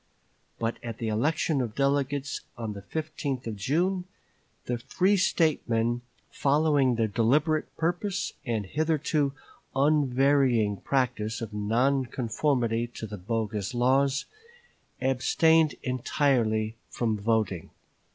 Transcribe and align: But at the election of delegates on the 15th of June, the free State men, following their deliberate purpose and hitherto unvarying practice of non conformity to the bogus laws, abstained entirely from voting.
But 0.57 0.77
at 0.81 0.97
the 0.97 1.09
election 1.09 1.61
of 1.61 1.75
delegates 1.75 2.41
on 2.57 2.73
the 2.73 2.81
15th 2.81 3.45
of 3.45 3.55
June, 3.55 4.05
the 4.65 4.79
free 4.79 5.15
State 5.15 5.69
men, 5.69 6.01
following 6.31 6.95
their 6.95 7.05
deliberate 7.07 7.67
purpose 7.77 8.33
and 8.43 8.65
hitherto 8.65 9.31
unvarying 9.75 10.77
practice 10.77 11.39
of 11.39 11.53
non 11.53 12.07
conformity 12.07 12.87
to 12.95 13.05
the 13.05 13.17
bogus 13.19 13.75
laws, 13.75 14.25
abstained 14.99 15.75
entirely 15.83 16.77
from 16.89 17.19
voting. 17.19 17.69